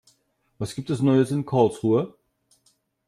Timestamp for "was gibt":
0.57-0.89